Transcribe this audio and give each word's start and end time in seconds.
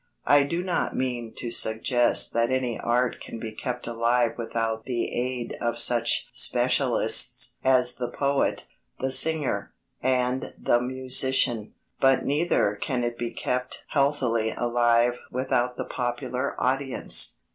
I 0.25 0.41
do 0.41 0.63
not 0.63 0.95
mean 0.97 1.31
to 1.37 1.51
suggest 1.51 2.33
that 2.33 2.49
any 2.49 2.79
art 2.79 3.21
can 3.21 3.39
be 3.39 3.51
kept 3.51 3.85
alive 3.85 4.31
without 4.35 4.85
the 4.85 5.13
aid 5.13 5.55
of 5.61 5.77
such 5.77 6.25
specialists 6.31 7.57
as 7.63 7.93
the 7.93 8.09
poet, 8.09 8.65
the 8.99 9.11
singer, 9.11 9.75
and 10.01 10.55
the 10.57 10.81
musician; 10.81 11.75
but 11.99 12.25
neither 12.25 12.73
can 12.81 13.03
it 13.03 13.15
be 13.15 13.29
kept 13.29 13.83
healthily 13.89 14.49
alive 14.49 15.19
without 15.29 15.77
the 15.77 15.85
popular 15.85 16.55
audience. 16.59 17.35